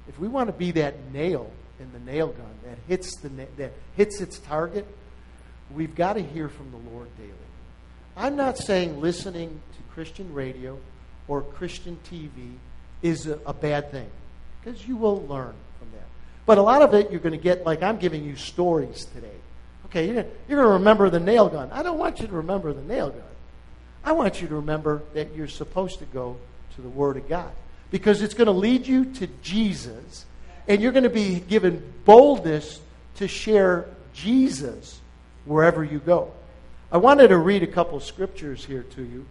[0.07, 3.73] If we want to be that nail in the nail gun that hits, the, that
[3.95, 4.87] hits its target,
[5.73, 7.31] we've got to hear from the Lord daily.
[8.15, 10.79] I'm not saying listening to Christian radio
[11.27, 12.55] or Christian TV
[13.01, 14.09] is a, a bad thing,
[14.63, 16.07] because you will learn from that.
[16.45, 19.27] But a lot of it you're going to get, like I'm giving you stories today.
[19.85, 20.15] Okay, you're,
[20.47, 21.69] you're going to remember the nail gun.
[21.71, 23.21] I don't want you to remember the nail gun.
[24.03, 26.37] I want you to remember that you're supposed to go
[26.75, 27.51] to the Word of God
[27.91, 30.25] because it's going to lead you to Jesus,
[30.67, 32.79] and you're going to be given boldness
[33.15, 34.99] to share Jesus
[35.45, 36.31] wherever you go.
[36.91, 39.25] I wanted to read a couple scriptures here to you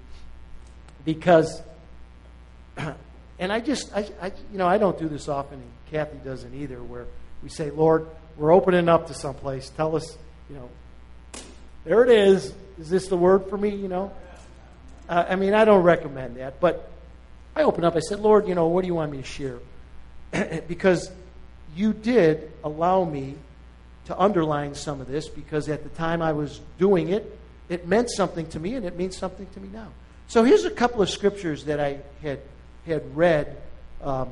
[1.05, 1.63] because,
[3.41, 6.55] and I just, I, I, you know, I don't do this often, and Kathy doesn't
[6.55, 7.07] either, where
[7.43, 9.71] we say, Lord, we're opening up to someplace.
[9.71, 10.17] Tell us,
[10.51, 10.69] you know,
[11.85, 12.53] there it is.
[12.79, 13.71] Is this the word for me?
[13.71, 14.13] You know,
[15.09, 16.91] uh, I mean, I don't recommend that, but
[17.57, 17.97] I opened up.
[17.97, 19.59] I said, Lord, you know, what do you want me to share?
[20.69, 21.11] because
[21.75, 23.37] you did allow me
[24.05, 27.39] to underline some of this because at the time I was doing it,
[27.71, 29.89] it meant something to me and it means something to me now.
[30.29, 32.41] So here's a couple of scriptures that I had
[32.87, 33.57] had read.
[34.03, 34.31] Um,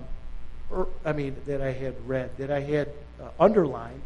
[0.72, 2.88] er, I mean, that I had read, that I had
[3.20, 4.02] uh, underlined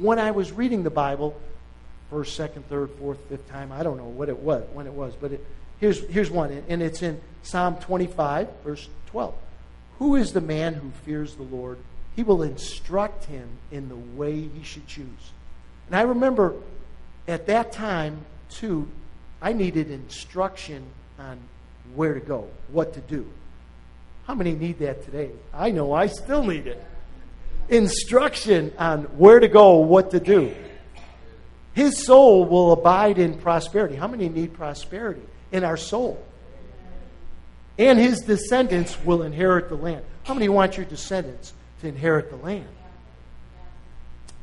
[0.00, 1.38] when I was reading the Bible,
[2.10, 3.72] first, second, third, fourth, fifth time.
[3.72, 5.46] I don't know what it was when it was, but it,
[5.80, 9.34] here's here's one, and it's in Psalm 25, verse 12.
[9.98, 11.78] Who is the man who fears the Lord?
[12.14, 15.32] He will instruct him in the way he should choose.
[15.86, 16.54] And I remember
[17.26, 18.88] at that time, too,
[19.40, 20.84] I needed instruction
[21.18, 21.38] on
[21.94, 23.26] where to go, what to do.
[24.26, 25.30] How many need that today?
[25.52, 26.82] I know I still need it.
[27.68, 30.54] Instruction on where to go, what to do.
[31.74, 33.96] His soul will abide in prosperity.
[33.96, 36.22] How many need prosperity in our soul?
[37.78, 40.04] And his descendants will inherit the land.
[40.24, 42.68] How many want your descendants to inherit the land.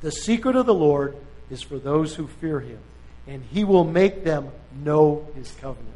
[0.02, 1.15] The secret of the Lord
[1.50, 2.80] is for those who fear him,
[3.28, 4.52] and he will make them
[4.84, 5.96] know his covenant.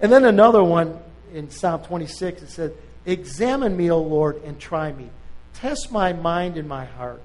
[0.00, 0.98] And then another one
[1.34, 2.72] in Psalm 26, it says,
[3.10, 5.10] Examine me, O Lord, and try me.
[5.54, 7.20] Test my mind and my heart,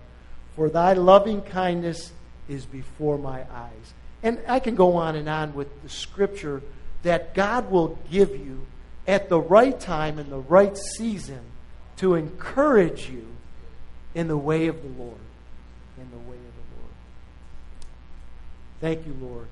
[0.55, 2.11] for thy loving kindness
[2.49, 3.93] is before my eyes.
[4.23, 6.63] And I can go on and on with the scripture
[7.03, 8.65] that God will give you
[9.05, 11.41] at the right time in the right season
[11.97, 13.27] to encourage you
[14.15, 15.19] in the way of the Lord.
[15.99, 16.95] In the way of the Lord.
[18.81, 19.47] Thank you, Lord.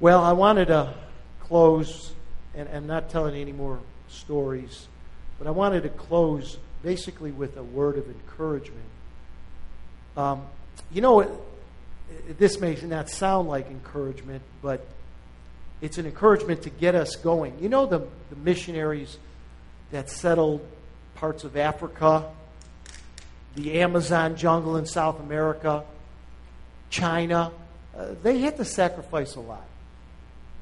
[0.00, 0.94] Well, I wanted to
[1.40, 2.14] close,
[2.54, 4.86] and I'm not telling any more stories,
[5.38, 8.84] but I wanted to close basically with a word of encouragement.
[10.16, 10.42] Um,
[10.92, 11.30] you know, it,
[12.38, 14.86] this may not sound like encouragement, but
[15.80, 17.58] it's an encouragement to get us going.
[17.60, 19.18] You know, the, the missionaries
[19.90, 20.66] that settled
[21.14, 22.26] parts of Africa
[23.56, 25.82] the Amazon jungle in South America,
[26.90, 27.50] China,
[27.96, 29.66] uh, they had to sacrifice a lot.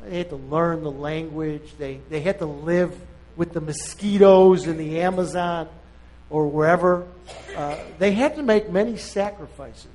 [0.04, 1.74] They had to learn the language.
[1.76, 2.96] They, they had to live
[3.36, 5.68] with the mosquitoes in the Amazon
[6.30, 7.06] or wherever.
[7.56, 9.86] Uh, they had to make many sacrifices.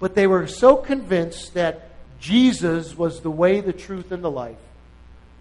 [0.00, 1.90] But they were so convinced that
[2.20, 4.56] Jesus was the way, the truth, and the life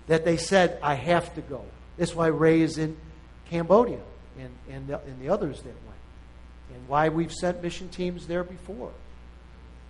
[0.08, 1.64] that they said, I have to go.
[1.98, 2.98] That's why Ray is in
[3.50, 4.00] Cambodia
[4.40, 6.00] and, and, the, and the others that went,
[6.74, 8.92] and why we've sent mission teams there before.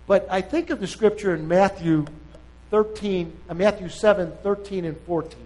[0.06, 2.06] But I think of the scripture in Matthew
[2.70, 5.38] 13, uh, Matthew 7, 13 and 14,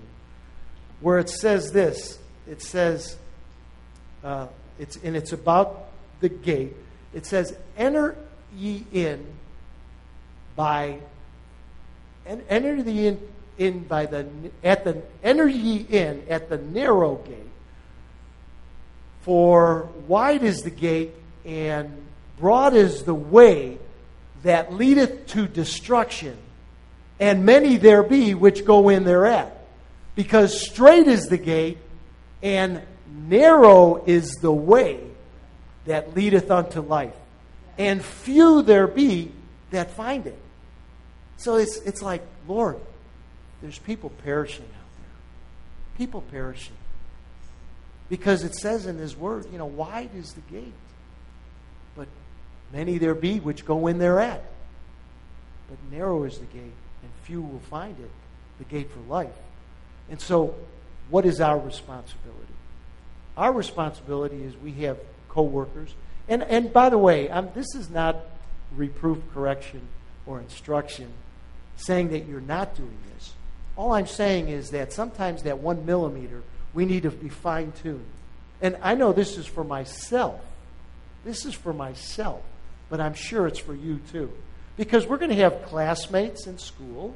[1.02, 2.18] where it says this.
[2.48, 3.16] It says,
[4.24, 4.46] uh,
[4.78, 5.88] it's, and it's about
[6.20, 6.74] the gate.
[7.12, 8.16] It says, Enter
[8.56, 9.26] ye in
[10.56, 10.98] by,
[12.24, 14.28] and enter the in, in by the,
[14.62, 17.36] at the, enter ye in at the narrow gate.
[19.22, 21.12] For wide is the gate,
[21.44, 22.04] and
[22.38, 23.78] broad is the way
[24.42, 26.36] that leadeth to destruction,
[27.20, 29.61] and many there be which go in thereat.
[30.14, 31.78] Because strait is the gate,
[32.42, 35.00] and narrow is the way
[35.86, 37.14] that leadeth unto life,
[37.78, 39.32] and few there be
[39.70, 40.38] that find it.
[41.38, 42.78] So it's, it's like, Lord,
[43.62, 45.96] there's people perishing out there.
[45.98, 46.76] People perishing.
[48.08, 50.74] Because it says in His Word, you know, wide is the gate.
[51.96, 52.08] But
[52.72, 54.44] many there be which go in thereat.
[55.68, 56.62] But narrow is the gate,
[57.02, 58.10] and few will find it,
[58.58, 59.32] the gate for life.
[60.10, 60.54] And so,
[61.10, 62.38] what is our responsibility?
[63.36, 65.94] Our responsibility is we have co workers.
[66.28, 68.16] And, and by the way, I'm, this is not
[68.76, 69.82] reproof, correction,
[70.26, 71.08] or instruction
[71.76, 73.32] saying that you're not doing this.
[73.76, 76.42] All I'm saying is that sometimes that one millimeter,
[76.74, 78.06] we need to be fine tuned.
[78.60, 80.40] And I know this is for myself.
[81.24, 82.42] This is for myself,
[82.90, 84.30] but I'm sure it's for you too.
[84.76, 87.14] Because we're going to have classmates in school,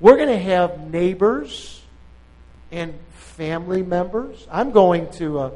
[0.00, 1.82] we're going to have neighbors
[2.70, 4.46] and family members.
[4.50, 5.52] I'm going to a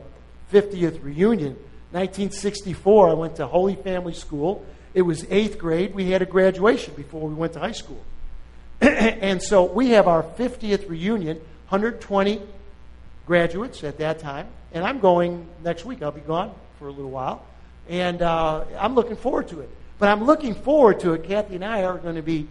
[0.52, 1.56] 50th reunion.
[1.92, 4.64] 1964, I went to Holy Family School.
[4.94, 5.94] It was eighth grade.
[5.94, 8.02] We had a graduation before we went to high school.
[8.80, 11.36] and so we have our 50th reunion,
[11.68, 12.40] 120
[13.26, 14.46] graduates at that time.
[14.72, 16.02] And I'm going next week.
[16.02, 17.44] I'll be gone for a little while.
[17.88, 19.68] And uh, I'm looking forward to it.
[19.98, 21.24] But I'm looking forward to it.
[21.24, 22.48] Kathy and I are going to be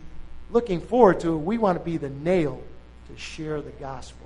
[0.51, 1.37] looking forward to it.
[1.37, 2.61] We want to be the nail
[3.09, 4.20] to share the gospel.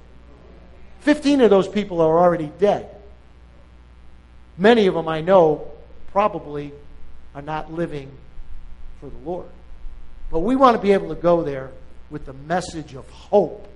[1.05, 2.89] 15 of those people are already dead.
[4.57, 5.67] Many of them I know
[6.11, 6.73] probably
[7.35, 8.09] are not living
[8.99, 9.45] for the Lord.
[10.31, 11.69] But we want to be able to go there
[12.09, 13.67] with the message of hope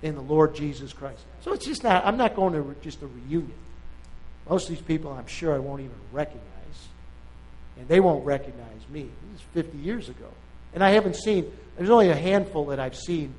[0.00, 1.20] in the Lord Jesus Christ.
[1.42, 3.52] So it's just not, I'm not going to just a reunion.
[4.48, 6.46] Most of these people I'm sure I won't even recognize.
[7.78, 9.10] And they won't recognize me.
[9.32, 10.28] This is 50 years ago.
[10.72, 13.34] And I haven't seen, there's only a handful that I've seen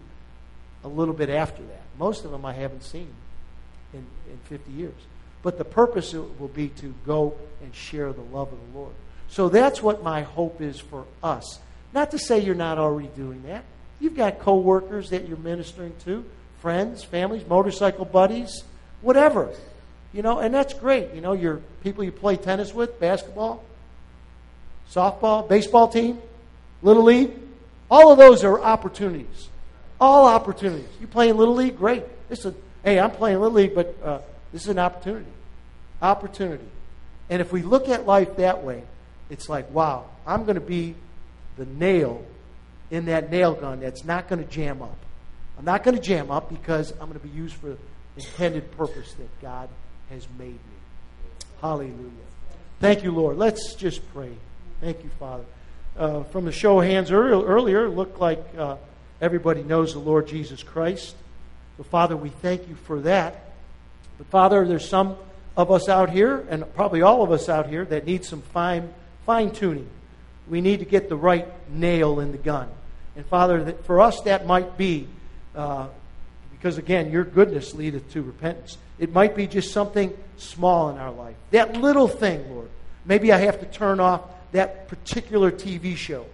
[0.83, 1.81] a little bit after that.
[1.97, 3.11] Most of them I haven't seen
[3.93, 4.93] in, in 50 years.
[5.43, 8.93] But the purpose will be to go and share the love of the Lord.
[9.27, 11.59] So that's what my hope is for us.
[11.93, 13.63] Not to say you're not already doing that.
[13.99, 16.25] You've got coworkers that you're ministering to,
[16.59, 18.63] friends, families, motorcycle buddies,
[19.01, 19.49] whatever.
[20.13, 21.13] You know, and that's great.
[21.13, 23.63] You know, your people you play tennis with, basketball,
[24.91, 26.19] softball, baseball team,
[26.81, 27.31] little league.
[27.89, 29.49] All of those are opportunities.
[29.99, 30.89] All opportunities.
[30.99, 32.03] You play in little league, great.
[32.29, 34.19] It's a Hey, I'm playing Little League, but uh,
[34.51, 35.31] this is an opportunity.
[36.01, 36.65] Opportunity.
[37.29, 38.83] And if we look at life that way,
[39.29, 40.95] it's like, wow, I'm going to be
[41.57, 42.25] the nail
[42.89, 44.97] in that nail gun that's not going to jam up.
[45.57, 47.77] I'm not going to jam up because I'm going to be used for the
[48.17, 49.69] intended purpose that God
[50.09, 50.57] has made me.
[51.61, 52.09] Hallelujah.
[52.79, 53.37] Thank you, Lord.
[53.37, 54.33] Let's just pray.
[54.81, 55.45] Thank you, Father.
[55.95, 58.77] Uh, from the show of hands earlier, it looked like uh,
[59.21, 61.15] everybody knows the Lord Jesus Christ.
[61.77, 63.51] So, Father, we thank you for that.
[64.17, 65.15] But, Father, there's some
[65.57, 68.93] of us out here, and probably all of us out here, that need some fine,
[69.25, 69.87] fine tuning.
[70.47, 72.69] We need to get the right nail in the gun.
[73.15, 75.07] And, Father, for us, that might be,
[75.55, 75.87] uh,
[76.51, 78.77] because again, your goodness leadeth to repentance.
[78.99, 81.35] It might be just something small in our life.
[81.51, 82.69] That little thing, Lord.
[83.05, 86.25] Maybe I have to turn off that particular TV show.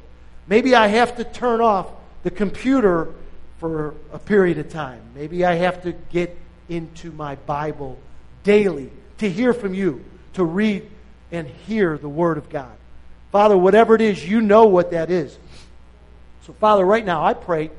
[0.48, 1.88] Maybe I have to turn off
[2.24, 3.14] the computer
[3.60, 5.02] for a period of time.
[5.16, 6.38] Maybe I have to get
[6.70, 8.00] into my Bible
[8.44, 10.04] daily to hear from you,
[10.34, 10.90] to read
[11.32, 12.76] and hear the Word of God.
[13.32, 15.38] Father, whatever it is, you know what that is.
[16.44, 17.72] So, Father, right now, I pray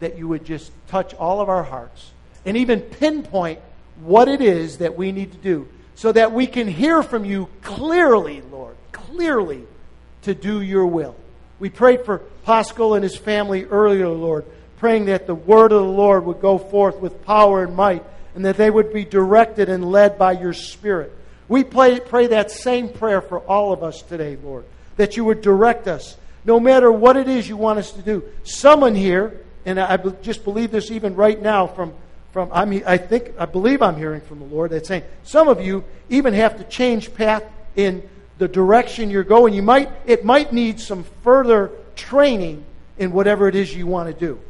[0.00, 2.12] that you would just touch all of our hearts
[2.46, 3.60] and even pinpoint
[4.00, 7.48] what it is that we need to do so that we can hear from you
[7.62, 9.64] clearly, Lord, clearly
[10.22, 11.16] to do your will.
[11.58, 14.44] We prayed for Pascal and his family earlier, Lord,
[14.76, 18.04] praying that the word of the Lord would go forth with power and might
[18.34, 21.12] and that they would be directed and led by your Spirit.
[21.48, 24.64] We pray, pray that same prayer for all of us today, Lord,
[24.96, 28.24] that you would direct us no matter what it is you want us to do.
[28.42, 31.94] Someone here, and I just believe this even right now from,
[32.32, 35.48] from I mean, I think, I believe I'm hearing from the Lord that's saying some
[35.48, 37.44] of you even have to change path
[37.76, 38.06] in
[38.38, 39.54] the direction you're going.
[39.54, 42.64] You might, it might need some further training
[42.98, 44.40] in whatever it is you want to do.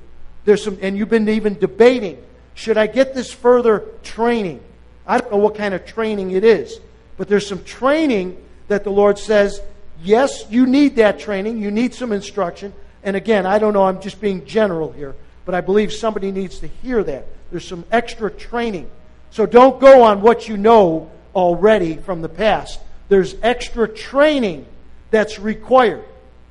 [0.45, 2.23] There's some, and you've been even debating,
[2.55, 4.61] should I get this further training?
[5.07, 6.81] I don't know what kind of training it is,
[7.17, 8.37] but there's some training
[8.69, 9.61] that the Lord says,
[10.03, 11.59] yes, you need that training.
[11.59, 12.73] You need some instruction.
[13.03, 15.15] And again, I don't know, I'm just being general here,
[15.45, 17.27] but I believe somebody needs to hear that.
[17.51, 18.91] There's some extra training.
[19.31, 22.81] So don't go on what you know already from the past.
[23.09, 24.67] There's extra training
[25.11, 26.05] that's required.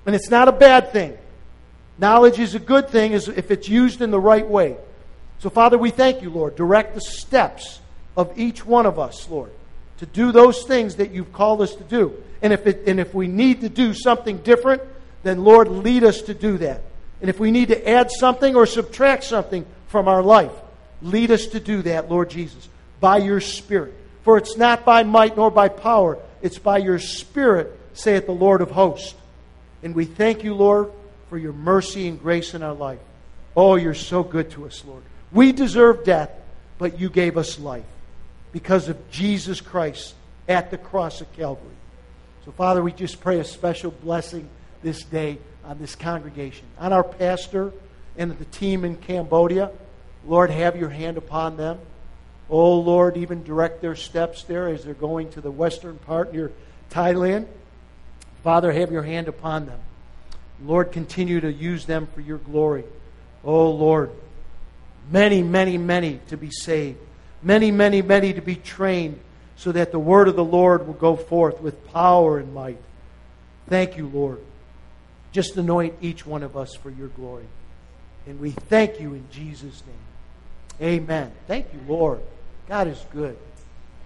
[0.05, 1.17] And it's not a bad thing.
[1.97, 4.77] Knowledge is a good thing if it's used in the right way.
[5.39, 6.55] So, Father, we thank you, Lord.
[6.55, 7.79] Direct the steps
[8.15, 9.51] of each one of us, Lord,
[9.97, 12.13] to do those things that you've called us to do.
[12.41, 14.81] And if, it, and if we need to do something different,
[15.23, 16.81] then, Lord, lead us to do that.
[17.21, 20.51] And if we need to add something or subtract something from our life,
[21.01, 22.67] lead us to do that, Lord Jesus,
[22.99, 23.93] by your Spirit.
[24.23, 28.61] For it's not by might nor by power, it's by your Spirit, saith the Lord
[28.61, 29.13] of hosts.
[29.83, 30.91] And we thank you, Lord,
[31.33, 32.99] for your mercy and grace in our life.
[33.55, 35.01] Oh, you're so good to us, Lord.
[35.31, 36.29] We deserve death,
[36.77, 37.85] but you gave us life
[38.51, 40.13] because of Jesus Christ
[40.47, 41.73] at the cross of Calvary.
[42.45, 44.47] So, Father, we just pray a special blessing
[44.83, 47.73] this day on this congregation, on our pastor
[48.15, 49.71] and the team in Cambodia.
[50.27, 51.79] Lord, have your hand upon them.
[52.47, 56.51] Oh, Lord, even direct their steps there as they're going to the western part near
[56.91, 57.47] Thailand.
[58.43, 59.79] Father, have your hand upon them.
[60.63, 62.83] Lord, continue to use them for your glory.
[63.43, 64.11] Oh, Lord,
[65.11, 66.99] many, many, many to be saved.
[67.41, 69.19] Many, many, many to be trained
[69.55, 72.79] so that the word of the Lord will go forth with power and might.
[73.67, 74.39] Thank you, Lord.
[75.31, 77.47] Just anoint each one of us for your glory.
[78.25, 80.89] And we thank you in Jesus' name.
[80.89, 81.31] Amen.
[81.47, 82.21] Thank you, Lord.
[82.67, 83.37] God is good.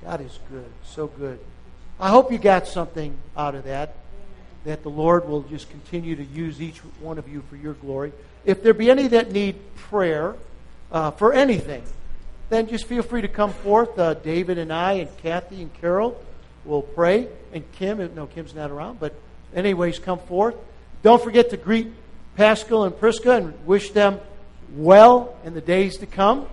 [0.04, 0.70] God is good.
[0.84, 1.39] So good.
[2.00, 3.95] I hope you got something out of that
[4.68, 8.11] that the Lord will just continue to use each one of you for your glory.
[8.43, 10.36] If there be any that need prayer
[10.91, 11.84] uh, for anything,
[12.49, 13.97] then just feel free to come forth.
[13.97, 16.22] Uh, David and I and Kathy and Carol
[16.65, 17.30] will pray.
[17.53, 19.15] And Kim, no, Kim's not around, but
[19.55, 20.55] anyways, come forth.
[21.01, 21.88] Don't forget to greet
[22.36, 24.20] Pascal and Priska and wish them
[24.76, 26.45] well in the days to come.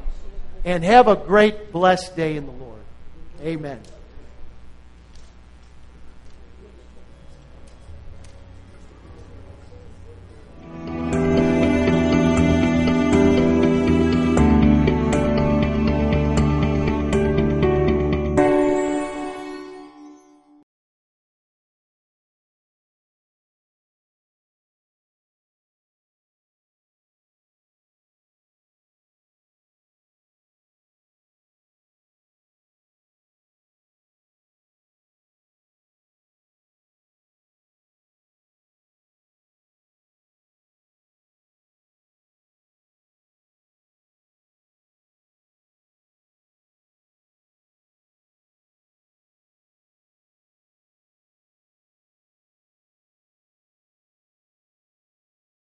[0.65, 2.81] And have a great, blessed day in the Lord.
[3.43, 3.81] Amen.